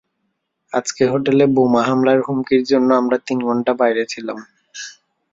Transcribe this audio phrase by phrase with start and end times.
[0.73, 4.37] আজকে হোটেলে বোমা হামলার হুমকির জন্য আমরা তিন ঘণ্টা বাইরে ছিলাম।